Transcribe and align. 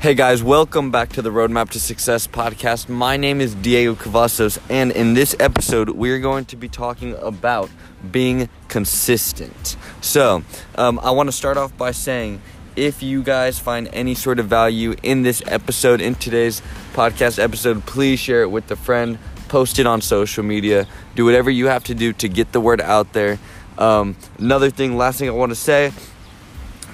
Hey 0.00 0.14
guys, 0.14 0.44
welcome 0.44 0.92
back 0.92 1.08
to 1.14 1.22
the 1.22 1.30
Roadmap 1.30 1.70
to 1.70 1.80
Success 1.80 2.28
podcast. 2.28 2.88
My 2.88 3.16
name 3.16 3.40
is 3.40 3.56
Diego 3.56 3.96
Cavazos, 3.96 4.56
and 4.70 4.92
in 4.92 5.14
this 5.14 5.34
episode, 5.40 5.90
we're 5.90 6.20
going 6.20 6.44
to 6.44 6.56
be 6.56 6.68
talking 6.68 7.16
about 7.16 7.68
being 8.12 8.48
consistent. 8.68 9.76
So, 10.00 10.44
um, 10.76 11.00
I 11.02 11.10
want 11.10 11.26
to 11.26 11.32
start 11.32 11.56
off 11.56 11.76
by 11.76 11.90
saying 11.90 12.40
if 12.76 13.02
you 13.02 13.24
guys 13.24 13.58
find 13.58 13.88
any 13.92 14.14
sort 14.14 14.38
of 14.38 14.46
value 14.46 14.94
in 15.02 15.22
this 15.22 15.42
episode, 15.46 16.00
in 16.00 16.14
today's 16.14 16.62
podcast 16.92 17.40
episode, 17.40 17.84
please 17.84 18.20
share 18.20 18.42
it 18.42 18.52
with 18.52 18.70
a 18.70 18.76
friend, 18.76 19.18
post 19.48 19.80
it 19.80 19.86
on 19.88 20.00
social 20.00 20.44
media, 20.44 20.86
do 21.16 21.24
whatever 21.24 21.50
you 21.50 21.66
have 21.66 21.82
to 21.82 21.94
do 21.96 22.12
to 22.12 22.28
get 22.28 22.52
the 22.52 22.60
word 22.60 22.80
out 22.80 23.14
there. 23.14 23.40
Um, 23.76 24.14
another 24.38 24.70
thing, 24.70 24.96
last 24.96 25.18
thing 25.18 25.28
I 25.28 25.32
want 25.32 25.50
to 25.50 25.56
say 25.56 25.92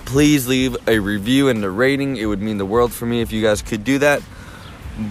please 0.04 0.46
leave 0.46 0.76
a 0.88 0.98
review 0.98 1.48
and 1.48 1.64
a 1.64 1.70
rating. 1.70 2.16
It 2.16 2.26
would 2.26 2.40
mean 2.40 2.58
the 2.58 2.66
world 2.66 2.92
for 2.92 3.06
me 3.06 3.20
if 3.20 3.32
you 3.32 3.42
guys 3.42 3.62
could 3.62 3.84
do 3.84 3.98
that. 3.98 4.22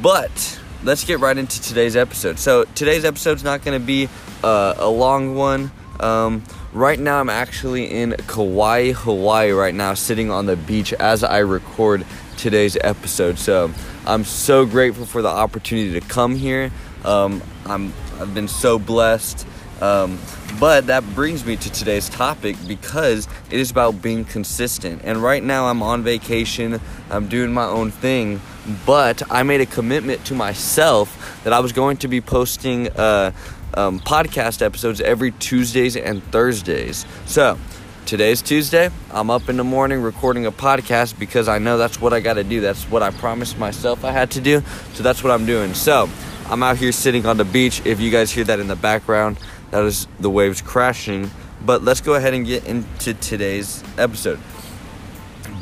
But 0.02 0.60
let's 0.84 1.04
get 1.04 1.20
right 1.20 1.38
into 1.38 1.62
today's 1.62 1.96
episode. 1.96 2.40
So 2.40 2.66
today's 2.76 3.06
episode's 3.06 3.44
not 3.44 3.64
going 3.64 3.80
to 3.80 3.86
be 3.86 4.10
uh, 4.44 4.76
a 4.78 4.90
long 4.90 5.36
one. 5.36 5.72
Um, 6.00 6.44
right 6.74 7.00
now, 7.00 7.20
I'm 7.20 7.30
actually 7.30 7.86
in 7.86 8.16
Kauai, 8.28 8.92
Hawaii, 8.92 9.52
right 9.52 9.74
now, 9.74 9.94
sitting 9.94 10.32
on 10.32 10.46
the 10.46 10.56
beach 10.56 10.94
as 10.94 11.24
I 11.24 11.40
record 11.40 12.06
today's 12.38 12.78
episode. 12.82 13.38
So 13.38 13.72
I'm 14.06 14.24
so 14.24 14.66
grateful 14.66 15.06
for 15.06 15.22
the 15.22 15.30
opportunity 15.30 16.00
to 16.00 16.06
come 16.06 16.36
here. 16.36 16.72
Um, 17.06 17.42
I'm 17.66 17.94
I've 18.20 18.34
been 18.34 18.48
so 18.48 18.80
blessed. 18.80 19.46
Um, 19.84 20.18
but 20.62 20.88
that 20.88 21.04
brings 21.14 21.46
me 21.46 21.58
to 21.58 21.70
today's 21.70 22.08
topic 22.08 22.56
because 22.70 23.28
it 23.52 23.60
is 23.60 23.70
about 23.70 24.02
being 24.02 24.24
consistent. 24.24 25.02
And 25.04 25.22
right 25.22 25.44
now 25.44 25.66
I'm 25.66 25.84
on 25.84 26.04
vacation, 26.04 26.80
I'm 27.10 27.28
doing 27.28 27.52
my 27.52 27.66
own 27.66 27.92
thing, 27.92 28.40
but 28.86 29.22
I 29.30 29.44
made 29.44 29.60
a 29.60 29.66
commitment 29.66 30.24
to 30.28 30.36
myself 30.36 31.42
that 31.44 31.52
I 31.52 31.60
was 31.60 31.74
going 31.74 31.98
to 31.98 32.08
be 32.08 32.22
posting 32.22 32.88
uh, 32.92 33.34
um, 33.74 34.00
podcast 34.00 34.62
episodes 34.62 35.02
every 35.02 35.32
Tuesdays 35.32 35.98
and 35.98 36.24
Thursdays. 36.32 37.06
So, 37.26 37.60
today's 38.06 38.42
Tuesday. 38.42 38.90
I'm 39.12 39.30
up 39.30 39.50
in 39.50 39.58
the 39.58 39.66
morning 39.66 40.02
recording 40.02 40.46
a 40.46 40.52
podcast 40.54 41.20
because 41.20 41.50
I 41.50 41.58
know 41.58 41.78
that's 41.78 42.00
what 42.00 42.14
I 42.14 42.22
got 42.22 42.36
to 42.36 42.46
do. 42.46 42.62
That's 42.62 42.90
what 42.90 43.04
I 43.04 43.12
promised 43.12 43.58
myself 43.58 44.06
I 44.06 44.12
had 44.12 44.32
to 44.32 44.40
do. 44.40 44.64
So, 44.94 45.04
that's 45.04 45.26
what 45.26 45.34
I'm 45.34 45.46
doing. 45.46 45.74
So, 45.74 46.10
I'm 46.46 46.64
out 46.64 46.78
here 46.78 46.94
sitting 46.94 47.26
on 47.26 47.36
the 47.36 47.46
beach. 47.46 47.82
If 47.86 48.00
you 48.00 48.12
guys 48.12 48.32
hear 48.32 48.44
that 48.46 48.60
in 48.60 48.68
the 48.68 48.76
background, 48.76 49.38
that 49.74 49.86
is 49.86 50.08
the 50.20 50.30
waves 50.30 50.62
crashing. 50.62 51.32
But 51.66 51.84
let's 51.84 52.00
go 52.00 52.14
ahead 52.14 52.36
and 52.36 52.46
get 52.46 52.66
into 52.66 53.16
today's 53.16 53.84
episode. 53.98 54.40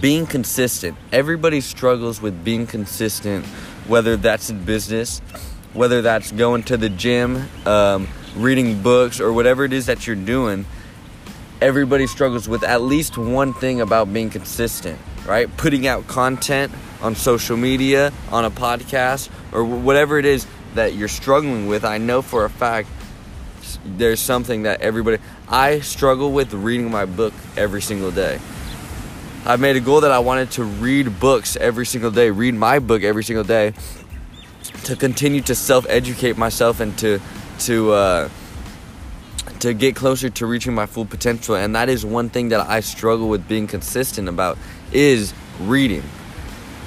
Being 0.02 0.26
consistent. 0.26 0.98
Everybody 1.14 1.62
struggles 1.62 2.22
with 2.22 2.44
being 2.44 2.68
consistent, 2.68 3.46
whether 3.88 4.18
that's 4.18 4.50
in 4.50 4.66
business, 4.66 5.20
whether 5.72 6.02
that's 6.02 6.34
going 6.34 6.64
to 6.64 6.76
the 6.76 6.90
gym, 6.90 7.48
um, 7.66 8.10
reading 8.36 8.82
books, 8.82 9.22
or 9.22 9.32
whatever 9.32 9.64
it 9.64 9.72
is 9.72 9.86
that 9.86 10.06
you're 10.06 10.18
doing. 10.18 10.66
Everybody 11.62 12.06
struggles 12.06 12.50
with 12.50 12.66
at 12.66 12.82
least 12.82 13.18
one 13.18 13.54
thing 13.54 13.80
about 13.80 14.12
being 14.12 14.30
consistent, 14.30 15.00
right? 15.26 15.48
Putting 15.56 15.88
out 15.88 16.08
content 16.08 16.74
on 17.02 17.16
social 17.16 17.56
media, 17.56 18.12
on 18.30 18.44
a 18.44 18.52
podcast, 18.52 19.30
or 19.54 19.64
whatever 19.64 20.20
it 20.20 20.26
is 20.26 20.46
that 20.74 20.96
you're 20.96 21.08
struggling 21.08 21.68
with. 21.68 21.86
I 21.86 21.98
know 21.98 22.22
for 22.22 22.44
a 22.44 22.50
fact 22.50 22.90
there's 23.86 24.20
something 24.20 24.64
that 24.64 24.82
everybody 24.82 25.18
I 25.48 25.80
struggle 25.80 26.32
with 26.32 26.54
reading 26.54 26.90
my 26.92 27.06
book 27.06 27.34
every 27.58 27.82
single 27.82 28.12
day. 28.12 28.40
I've 29.46 29.60
made 29.60 29.76
a 29.76 29.80
goal 29.80 30.02
that 30.02 30.12
I 30.12 30.20
wanted 30.20 30.52
to 30.52 30.64
read 30.64 31.20
books 31.20 31.56
every 31.56 31.86
single 31.86 32.12
day, 32.12 32.30
read 32.30 32.54
my 32.54 32.80
book 32.80 33.04
every 33.04 33.24
single 33.24 33.44
day, 33.44 33.74
to 34.84 34.96
continue 34.96 35.42
to 35.42 35.56
self-educate 35.56 36.38
myself 36.38 36.80
and 36.80 36.98
to 37.00 37.20
to 37.60 37.92
uh, 37.92 38.30
to 39.60 39.74
get 39.74 39.96
closer 39.96 40.30
to 40.30 40.46
reaching 40.46 40.74
my 40.74 40.86
full 40.86 41.06
potential. 41.06 41.56
And 41.56 41.76
that 41.76 41.90
is 41.90 42.06
one 42.06 42.30
thing 42.30 42.50
that 42.50 42.68
I 42.68 42.82
struggle 42.82 43.30
with 43.30 43.48
being 43.48 43.68
consistent 43.68 44.30
about 44.30 44.58
is 44.92 45.34
reading. 45.60 46.04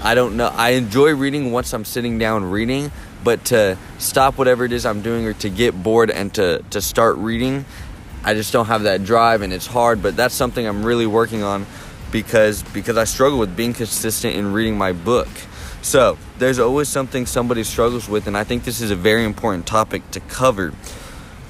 I 0.03 0.14
don't 0.14 0.36
know. 0.36 0.48
I 0.48 0.70
enjoy 0.70 1.14
reading 1.14 1.50
once 1.50 1.72
I'm 1.72 1.84
sitting 1.84 2.19
down 2.19 2.50
reading, 2.50 2.92
but 3.24 3.46
to 3.46 3.78
stop 3.98 4.36
whatever 4.36 4.64
it 4.64 4.72
is 4.72 4.84
I'm 4.84 5.00
doing 5.00 5.26
or 5.26 5.32
to 5.34 5.48
get 5.48 5.82
bored 5.82 6.10
and 6.10 6.32
to, 6.34 6.62
to 6.70 6.80
start 6.82 7.16
reading, 7.16 7.64
I 8.22 8.34
just 8.34 8.52
don't 8.52 8.66
have 8.66 8.84
that 8.84 9.04
drive 9.04 9.42
and 9.42 9.52
it's 9.52 9.66
hard, 9.66 10.02
but 10.02 10.14
that's 10.14 10.34
something 10.34 10.66
I'm 10.66 10.84
really 10.84 11.06
working 11.06 11.42
on 11.42 11.66
because 12.12 12.62
because 12.62 12.96
I 12.96 13.04
struggle 13.04 13.38
with 13.38 13.56
being 13.56 13.72
consistent 13.72 14.36
in 14.36 14.52
reading 14.52 14.78
my 14.78 14.92
book. 14.92 15.28
So, 15.82 16.16
there's 16.38 16.58
always 16.58 16.88
something 16.88 17.26
somebody 17.26 17.64
struggles 17.64 18.08
with 18.08 18.26
and 18.26 18.36
I 18.36 18.44
think 18.44 18.64
this 18.64 18.80
is 18.80 18.90
a 18.90 18.96
very 18.96 19.24
important 19.24 19.66
topic 19.66 20.08
to 20.12 20.20
cover. 20.20 20.72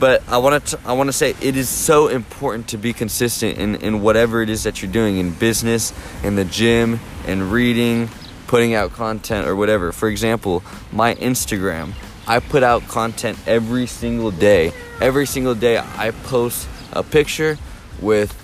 But 0.00 0.22
I 0.28 0.38
want 0.38 0.66
to 0.66 0.80
I 0.84 0.94
want 0.94 1.08
to 1.08 1.12
say 1.12 1.34
it 1.40 1.56
is 1.56 1.68
so 1.68 2.08
important 2.08 2.68
to 2.68 2.78
be 2.78 2.92
consistent 2.92 3.58
in 3.58 3.76
in 3.76 4.00
whatever 4.02 4.42
it 4.42 4.48
is 4.48 4.64
that 4.64 4.82
you're 4.82 4.90
doing 4.90 5.18
in 5.18 5.30
business, 5.30 5.92
in 6.24 6.34
the 6.34 6.44
gym, 6.44 6.98
in 7.26 7.50
reading, 7.50 8.08
putting 8.46 8.74
out 8.74 8.92
content 8.92 9.46
or 9.46 9.56
whatever. 9.56 9.92
For 9.92 10.08
example, 10.08 10.62
my 10.92 11.14
Instagram, 11.14 11.92
I 12.26 12.40
put 12.40 12.62
out 12.62 12.86
content 12.88 13.38
every 13.46 13.86
single 13.86 14.30
day. 14.30 14.72
Every 15.00 15.26
single 15.26 15.54
day 15.54 15.78
I 15.78 16.10
post 16.10 16.68
a 16.92 17.02
picture 17.02 17.58
with 18.00 18.40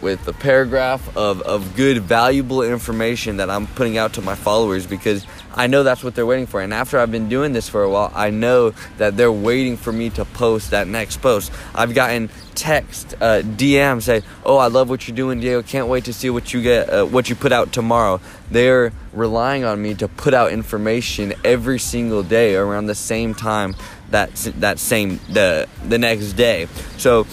with 0.00 0.26
a 0.28 0.32
paragraph 0.32 1.14
of, 1.16 1.42
of 1.42 1.76
good 1.76 2.02
valuable 2.02 2.62
information 2.62 3.36
that 3.36 3.50
I'm 3.50 3.66
putting 3.66 3.98
out 3.98 4.14
to 4.14 4.22
my 4.22 4.34
followers 4.34 4.86
because 4.86 5.26
I 5.54 5.66
know 5.66 5.82
that's 5.82 6.04
what 6.04 6.14
they're 6.14 6.26
waiting 6.26 6.46
for. 6.46 6.60
And 6.60 6.72
after 6.72 6.98
I've 6.98 7.10
been 7.10 7.28
doing 7.28 7.52
this 7.52 7.68
for 7.68 7.82
a 7.82 7.90
while, 7.90 8.12
I 8.14 8.30
know 8.30 8.72
that 8.98 9.16
they're 9.16 9.32
waiting 9.32 9.76
for 9.76 9.92
me 9.92 10.10
to 10.10 10.24
post 10.24 10.70
that 10.70 10.86
next 10.86 11.20
post. 11.20 11.50
I've 11.74 11.94
gotten 11.94 12.30
text, 12.54 13.14
uh, 13.20 13.42
DM 13.42 14.00
say, 14.00 14.22
"Oh, 14.44 14.56
I 14.58 14.68
love 14.68 14.88
what 14.88 15.08
you're 15.08 15.16
doing, 15.16 15.40
Diego. 15.40 15.62
Can't 15.62 15.88
wait 15.88 16.04
to 16.04 16.12
see 16.12 16.30
what 16.30 16.52
you 16.52 16.62
get, 16.62 16.90
uh, 16.90 17.04
what 17.04 17.28
you 17.28 17.34
put 17.34 17.52
out 17.52 17.72
tomorrow." 17.72 18.20
They're 18.50 18.92
relying 19.12 19.64
on 19.64 19.82
me 19.82 19.94
to 19.94 20.08
put 20.08 20.34
out 20.34 20.52
information 20.52 21.34
every 21.44 21.78
single 21.78 22.22
day 22.22 22.54
around 22.54 22.86
the 22.86 22.94
same 22.94 23.34
time 23.34 23.74
that 24.10 24.34
that 24.58 24.78
same 24.78 25.20
the 25.28 25.66
the 25.88 25.98
next 25.98 26.32
day. 26.34 26.68
So 26.96 27.26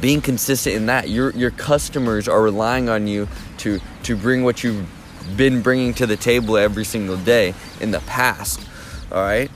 being 0.00 0.20
consistent 0.20 0.76
in 0.76 0.86
that 0.86 1.08
your 1.08 1.30
your 1.30 1.50
customers 1.50 2.28
are 2.28 2.42
relying 2.42 2.88
on 2.88 3.06
you 3.06 3.28
to 3.58 3.80
to 4.02 4.16
bring 4.16 4.44
what 4.44 4.64
you've 4.64 4.86
been 5.36 5.62
bringing 5.62 5.94
to 5.94 6.06
the 6.06 6.16
table 6.16 6.56
every 6.56 6.84
single 6.84 7.16
day 7.16 7.54
in 7.80 7.90
the 7.90 8.00
past 8.00 8.60
all 9.12 9.22
right? 9.22 9.50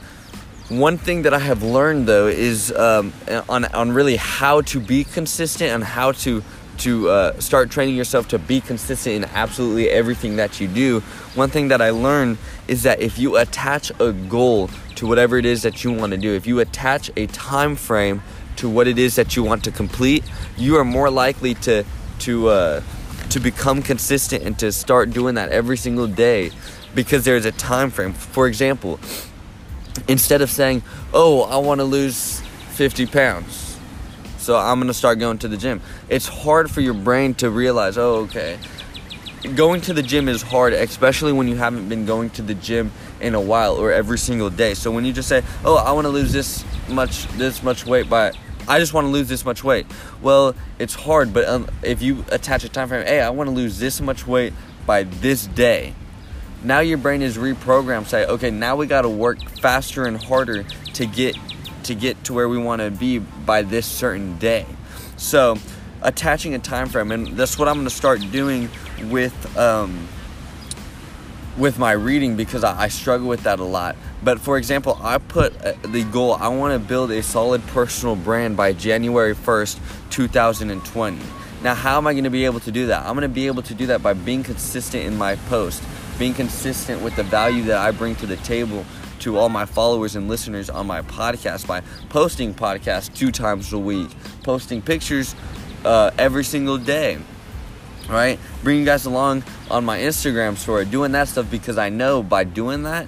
One 0.69 0.97
thing 0.97 1.23
that 1.23 1.33
i 1.33 1.39
have 1.39 1.63
learned 1.63 2.05
though 2.07 2.27
is 2.27 2.71
um, 2.71 3.11
on 3.49 3.65
on 3.65 3.91
really 3.91 4.17
how 4.17 4.61
to 4.61 4.79
be 4.79 5.03
consistent 5.03 5.71
and 5.71 5.83
how 5.83 6.11
to 6.23 6.43
to 6.77 7.09
uh, 7.09 7.39
start 7.39 7.71
training 7.71 7.95
yourself 7.95 8.27
to 8.29 8.39
be 8.39 8.61
consistent 8.61 9.15
in 9.15 9.25
absolutely 9.25 9.89
everything 9.89 10.35
that 10.35 10.61
you 10.61 10.67
do 10.67 10.99
one 11.33 11.49
thing 11.49 11.69
that 11.69 11.81
i 11.81 11.89
learned 11.89 12.37
is 12.67 12.83
that 12.83 13.01
if 13.01 13.17
you 13.17 13.35
attach 13.35 13.91
a 13.99 14.13
goal 14.13 14.69
to 14.93 15.07
whatever 15.07 15.37
it 15.37 15.45
is 15.45 15.63
that 15.63 15.83
you 15.83 15.91
want 15.91 16.11
to 16.11 16.17
do 16.17 16.35
if 16.35 16.45
you 16.45 16.59
attach 16.59 17.09
a 17.17 17.25
time 17.27 17.75
frame 17.75 18.21
to 18.59 18.69
what 18.69 18.87
it 18.87 18.99
is 18.99 19.15
that 19.15 19.37
you 19.37 19.43
want 19.43 19.63
to 19.63 19.71
complete, 19.71 20.21
you 20.57 20.75
are 20.75 20.83
more 20.83 21.09
likely 21.09 21.53
to 21.55 21.83
to 22.19 22.49
uh, 22.49 22.81
to 23.29 23.39
become 23.39 23.81
consistent 23.81 24.43
and 24.43 24.57
to 24.59 24.71
start 24.71 25.11
doing 25.11 25.35
that 25.35 25.49
every 25.49 25.77
single 25.77 26.07
day 26.07 26.51
because 26.95 27.25
there's 27.25 27.45
a 27.45 27.51
time 27.51 27.91
frame. 27.91 28.13
For 28.13 28.47
example, 28.47 28.99
instead 30.07 30.41
of 30.41 30.49
saying, 30.49 30.83
"Oh, 31.13 31.43
I 31.43 31.57
want 31.57 31.79
to 31.79 31.85
lose 31.85 32.41
50 32.71 33.05
pounds." 33.05 33.77
So 34.37 34.57
I'm 34.57 34.79
going 34.79 34.87
to 34.87 34.93
start 34.93 35.19
going 35.19 35.37
to 35.39 35.47
the 35.47 35.57
gym. 35.57 35.81
It's 36.07 36.27
hard 36.27 36.71
for 36.71 36.81
your 36.81 36.93
brain 36.93 37.33
to 37.35 37.49
realize, 37.49 37.97
"Oh, 37.97 38.27
okay." 38.27 38.57
Going 39.55 39.79
to 39.81 39.93
the 39.93 40.03
gym 40.03 40.27
is 40.27 40.41
hard, 40.41 40.73
especially 40.73 41.31
when 41.31 41.47
you 41.47 41.55
haven't 41.55 41.87
been 41.87 42.05
going 42.05 42.29
to 42.31 42.41
the 42.41 42.55
gym 42.55 42.91
in 43.21 43.35
a 43.35 43.39
while 43.39 43.75
or 43.75 43.91
every 43.91 44.17
single 44.17 44.49
day. 44.49 44.73
So 44.73 44.91
when 44.91 45.05
you 45.05 45.13
just 45.13 45.29
say, 45.29 45.43
"Oh, 45.63 45.75
I 45.75 45.91
want 45.91 46.05
to 46.05 46.09
lose 46.09 46.33
this 46.33 46.65
much 46.89 47.27
this 47.37 47.63
much 47.63 47.85
weight 47.85 48.09
by 48.09 48.33
I 48.69 48.77
just 48.77 48.93
want 48.93 49.05
to 49.05 49.09
lose 49.09 49.27
this 49.27 49.43
much 49.43 49.63
weight. 49.63 49.87
Well, 50.21 50.55
it's 50.77 50.93
hard, 50.93 51.33
but 51.33 51.45
um, 51.47 51.67
if 51.81 52.03
you 52.03 52.23
attach 52.31 52.63
a 52.63 52.69
time 52.69 52.87
frame, 52.87 53.03
hey, 53.03 53.19
I 53.19 53.31
want 53.31 53.49
to 53.49 53.55
lose 53.55 53.79
this 53.79 53.99
much 53.99 54.27
weight 54.27 54.53
by 54.85 55.03
this 55.03 55.47
day. 55.47 55.95
Now 56.63 56.79
your 56.79 56.99
brain 56.99 57.23
is 57.23 57.37
reprogrammed. 57.37 58.05
Say, 58.05 58.25
okay, 58.27 58.51
now 58.51 58.75
we 58.75 58.85
got 58.85 59.01
to 59.01 59.09
work 59.09 59.41
faster 59.59 60.05
and 60.05 60.21
harder 60.21 60.63
to 60.93 61.05
get 61.07 61.35
to 61.83 61.95
get 61.95 62.23
to 62.25 62.33
where 62.33 62.47
we 62.47 62.59
want 62.59 62.81
to 62.81 62.91
be 62.91 63.17
by 63.17 63.63
this 63.63 63.87
certain 63.87 64.37
day. 64.37 64.67
So, 65.17 65.57
attaching 66.03 66.53
a 66.53 66.59
time 66.59 66.89
frame, 66.89 67.11
and 67.11 67.27
that's 67.29 67.57
what 67.57 67.67
I'm 67.67 67.75
going 67.75 67.87
to 67.87 67.95
start 67.95 68.19
doing 68.31 68.69
with. 69.05 69.57
Um, 69.57 70.07
with 71.59 71.77
my 71.77 71.91
reading 71.91 72.37
because 72.37 72.63
I, 72.63 72.83
I, 72.83 72.87
struggle 72.87 73.27
with 73.27 73.43
that 73.43 73.59
a 73.59 73.63
lot. 73.63 73.97
But 74.23 74.39
for 74.39 74.57
example, 74.57 74.97
I 75.01 75.17
put 75.17 75.53
uh, 75.63 75.73
the 75.89 76.05
goal 76.05 76.33
I 76.33 76.47
want 76.47 76.73
to 76.73 76.79
build 76.79 77.11
a 77.11 77.21
solid 77.21 77.61
personal 77.67 78.15
brand 78.15 78.55
by 78.55 78.71
January 78.71 79.35
1st, 79.35 80.09
2020. 80.09 81.19
Now, 81.61 81.75
how 81.75 81.97
am 81.97 82.07
I 82.07 82.13
going 82.13 82.23
to 82.23 82.29
be 82.29 82.45
able 82.45 82.61
to 82.61 82.71
do 82.71 82.87
that? 82.87 83.05
I'm 83.05 83.13
going 83.13 83.23
to 83.23 83.27
be 83.27 83.47
able 83.47 83.61
to 83.63 83.73
do 83.73 83.87
that 83.87 84.01
by 84.01 84.13
being 84.13 84.41
consistent 84.41 85.03
in 85.03 85.17
my 85.17 85.35
post. 85.35 85.83
being 86.17 86.33
consistent 86.33 87.01
with 87.01 87.15
the 87.15 87.23
value 87.23 87.63
that 87.63 87.77
I 87.77 87.91
bring 87.91 88.15
to 88.17 88.25
the 88.25 88.35
table 88.37 88.85
to 89.19 89.37
all 89.37 89.49
my 89.49 89.65
followers 89.65 90.15
and 90.15 90.27
listeners 90.27 90.69
on 90.69 90.87
my 90.87 91.01
podcast 91.01 91.67
by 91.67 91.81
posting 92.09 92.53
podcasts 92.53 93.13
two 93.13 93.31
times 93.31 93.71
a 93.73 93.77
week, 93.77 94.09
posting 94.43 94.81
pictures 94.81 95.35
uh, 95.85 96.11
every 96.17 96.43
single 96.43 96.77
day, 96.77 97.17
right? 98.09 98.39
Bringing 98.63 98.81
you 98.81 98.85
guys 98.85 99.05
along 99.05 99.43
on 99.69 99.85
my 99.85 99.99
Instagram 99.99 100.57
story, 100.57 100.85
doing 100.85 101.11
that 101.13 101.27
stuff 101.27 101.49
because 101.49 101.77
I 101.77 101.89
know 101.89 102.23
by 102.23 102.43
doing 102.43 102.83
that, 102.83 103.07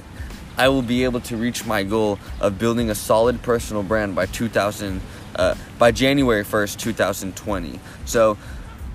I 0.57 0.69
will 0.69 0.81
be 0.81 1.03
able 1.03 1.21
to 1.21 1.37
reach 1.37 1.65
my 1.65 1.83
goal 1.83 2.19
of 2.39 2.59
building 2.59 2.89
a 2.89 2.95
solid 2.95 3.41
personal 3.41 3.83
brand 3.83 4.15
by 4.15 4.27
2000 4.27 5.01
uh, 5.35 5.55
by 5.79 5.91
January 5.91 6.43
1st, 6.43 6.77
2020. 6.77 7.79
So 8.05 8.37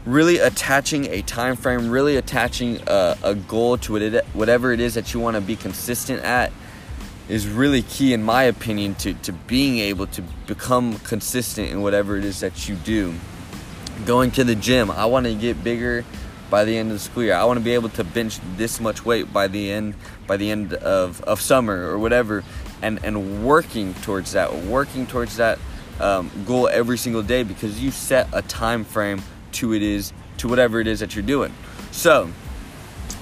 really 0.05 0.39
attaching 0.39 1.07
a 1.07 1.23
time 1.23 1.57
frame, 1.57 1.91
really 1.91 2.17
attaching 2.17 2.81
a, 2.87 3.17
a 3.23 3.35
goal 3.35 3.79
to 3.79 3.97
it, 3.97 4.25
whatever 4.27 4.73
it 4.73 4.81
is 4.81 4.95
that 4.95 5.13
you 5.13 5.21
want 5.21 5.35
to 5.35 5.41
be 5.41 5.57
consistent 5.57 6.23
at 6.23 6.53
is 7.29 7.49
really 7.49 7.83
key 7.83 8.13
in 8.13 8.23
my 8.23 8.45
opinion 8.45 8.95
to, 8.95 9.15
to 9.15 9.33
being 9.33 9.79
able 9.79 10.07
to 10.07 10.23
become 10.47 10.97
consistent 10.99 11.71
in 11.71 11.83
whatever 11.83 12.17
it 12.17 12.25
is 12.25 12.39
that 12.41 12.69
you 12.69 12.77
do 12.77 13.13
going 14.05 14.31
to 14.31 14.45
the 14.45 14.55
gym 14.55 14.91
i 14.91 15.05
want 15.05 15.27
to 15.27 15.35
get 15.35 15.63
bigger 15.63 16.05
by 16.51 16.65
the 16.65 16.77
end 16.77 16.91
of 16.91 16.97
the 16.97 17.03
school 17.03 17.23
year 17.23 17.35
i 17.35 17.45
want 17.45 17.59
to 17.59 17.65
be 17.65 17.73
able 17.73 17.89
to 17.89 18.05
bench 18.05 18.39
this 18.57 18.81
much 18.81 19.05
weight 19.05 19.33
by 19.33 19.49
the 19.49 19.71
end 19.71 19.95
by 20.27 20.37
the 20.37 20.51
end 20.51 20.75
of, 20.75 21.23
of 21.23 21.41
summer 21.41 21.91
or 21.91 21.99
whatever 21.99 22.45
and 22.83 23.03
and 23.05 23.45
working 23.45 23.95
towards 23.95 24.33
that 24.33 24.55
working 24.65 25.07
towards 25.07 25.37
that 25.37 25.59
um, 25.99 26.31
goal 26.45 26.69
every 26.69 26.99
single 26.99 27.23
day 27.23 27.43
because 27.43 27.83
you 27.83 27.91
set 27.91 28.29
a 28.35 28.43
time 28.43 28.85
frame 28.85 29.23
to 29.53 29.73
it 29.73 29.83
is 29.83 30.13
to 30.37 30.47
whatever 30.47 30.79
it 30.79 30.87
is 30.87 31.01
that 31.01 31.15
you're 31.17 31.25
doing 31.25 31.53
so 31.91 32.31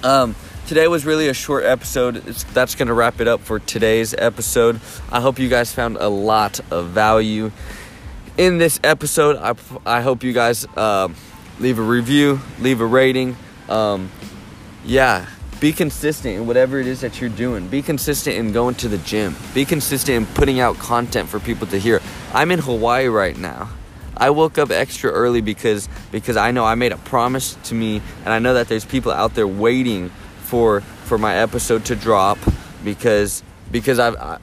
um, 0.02 0.34
today 0.66 0.86
was 0.86 1.06
really 1.06 1.28
a 1.28 1.34
short 1.34 1.64
episode. 1.64 2.28
It's, 2.28 2.44
that's 2.44 2.74
going 2.74 2.88
to 2.88 2.94
wrap 2.94 3.20
it 3.20 3.28
up 3.28 3.40
for 3.40 3.58
today's 3.58 4.14
episode. 4.14 4.80
I 5.10 5.20
hope 5.20 5.38
you 5.38 5.48
guys 5.48 5.72
found 5.72 5.96
a 5.96 6.08
lot 6.08 6.60
of 6.70 6.88
value 6.88 7.52
in 8.36 8.58
this 8.58 8.80
episode. 8.82 9.36
I, 9.36 9.54
I 9.86 10.00
hope 10.00 10.22
you 10.22 10.32
guys 10.32 10.66
uh, 10.76 11.08
leave 11.58 11.78
a 11.78 11.82
review, 11.82 12.40
leave 12.60 12.80
a 12.80 12.86
rating. 12.86 13.36
Um, 13.68 14.10
yeah, 14.84 15.26
be 15.60 15.72
consistent 15.72 16.36
in 16.36 16.46
whatever 16.46 16.78
it 16.78 16.86
is 16.86 17.00
that 17.00 17.20
you're 17.20 17.30
doing. 17.30 17.68
Be 17.68 17.82
consistent 17.82 18.36
in 18.36 18.52
going 18.52 18.74
to 18.76 18.88
the 18.88 18.98
gym. 18.98 19.34
Be 19.54 19.64
consistent 19.64 20.16
in 20.16 20.34
putting 20.34 20.60
out 20.60 20.76
content 20.78 21.28
for 21.28 21.40
people 21.40 21.66
to 21.68 21.78
hear. 21.78 22.00
I'm 22.32 22.50
in 22.50 22.58
Hawaii 22.58 23.06
right 23.06 23.36
now. 23.36 23.70
I 24.16 24.30
woke 24.30 24.58
up 24.58 24.70
extra 24.70 25.10
early 25.10 25.40
because 25.40 25.88
because 26.12 26.36
I 26.36 26.52
know 26.52 26.64
I 26.64 26.76
made 26.76 26.92
a 26.92 26.98
promise 26.98 27.56
to 27.64 27.74
me 27.74 28.00
and 28.24 28.32
I 28.32 28.38
know 28.38 28.54
that 28.54 28.68
there's 28.68 28.84
people 28.84 29.10
out 29.10 29.34
there 29.34 29.48
waiting 29.48 30.10
for 30.42 30.82
for 30.82 31.18
my 31.18 31.34
episode 31.36 31.84
to 31.86 31.96
drop 31.96 32.38
because 32.84 33.42
because 33.72 33.98
I've 33.98 34.14
I, 34.16 34.38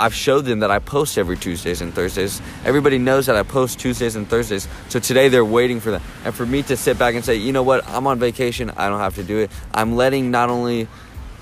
have 0.00 0.12
i 0.12 0.12
have 0.12 0.14
showed 0.14 0.44
them 0.44 0.60
that 0.60 0.70
I 0.70 0.78
post 0.78 1.18
every 1.18 1.36
Tuesdays 1.36 1.80
and 1.82 1.94
Thursdays. 1.94 2.40
Everybody 2.64 2.98
knows 2.98 3.26
that 3.26 3.36
I 3.36 3.42
post 3.42 3.78
Tuesdays 3.78 4.16
and 4.16 4.28
Thursdays. 4.28 4.66
So 4.88 4.98
today 4.98 5.28
they're 5.28 5.44
waiting 5.44 5.80
for 5.80 5.92
that. 5.92 6.02
And 6.24 6.34
for 6.34 6.46
me 6.46 6.62
to 6.64 6.76
sit 6.76 6.98
back 6.98 7.14
and 7.14 7.24
say, 7.24 7.36
you 7.36 7.52
know 7.52 7.62
what, 7.62 7.86
I'm 7.88 8.06
on 8.06 8.18
vacation. 8.18 8.70
I 8.76 8.88
don't 8.88 9.00
have 9.00 9.14
to 9.16 9.22
do 9.22 9.38
it. 9.38 9.50
I'm 9.72 9.96
letting 9.96 10.30
not 10.30 10.50
only 10.50 10.88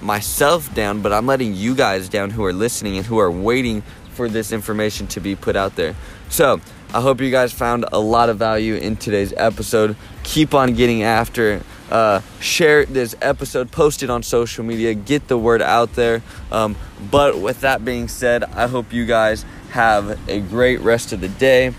myself 0.02 0.74
down, 0.74 1.02
but 1.02 1.12
I'm 1.12 1.26
letting 1.26 1.54
you 1.54 1.74
guys 1.74 2.08
down 2.08 2.30
who 2.30 2.44
are 2.44 2.52
listening 2.52 2.96
and 2.96 3.06
who 3.06 3.18
are 3.18 3.30
waiting 3.30 3.82
for 4.12 4.28
this 4.28 4.52
information 4.52 5.06
to 5.08 5.20
be 5.20 5.36
put 5.36 5.56
out 5.56 5.76
there. 5.76 5.94
So 6.28 6.60
I 6.92 7.00
hope 7.00 7.20
you 7.20 7.30
guys 7.30 7.52
found 7.52 7.84
a 7.92 8.00
lot 8.00 8.28
of 8.28 8.38
value 8.38 8.74
in 8.74 8.96
today's 8.96 9.32
episode. 9.36 9.96
Keep 10.24 10.54
on 10.54 10.74
getting 10.74 11.02
after 11.02 11.62
uh, 11.90 12.20
share 12.40 12.84
this 12.84 13.14
episode, 13.20 13.70
post 13.70 14.02
it 14.02 14.10
on 14.10 14.22
social 14.22 14.64
media, 14.64 14.94
get 14.94 15.28
the 15.28 15.38
word 15.38 15.62
out 15.62 15.94
there. 15.94 16.22
Um, 16.52 16.76
but 17.10 17.38
with 17.38 17.60
that 17.62 17.84
being 17.84 18.08
said, 18.08 18.44
I 18.44 18.66
hope 18.66 18.92
you 18.92 19.06
guys 19.06 19.44
have 19.70 20.18
a 20.28 20.40
great 20.40 20.80
rest 20.80 21.12
of 21.12 21.20
the 21.20 21.28
day, 21.28 21.72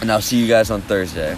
and 0.00 0.10
I'll 0.10 0.20
see 0.20 0.40
you 0.40 0.48
guys 0.48 0.70
on 0.70 0.82
Thursday. 0.82 1.36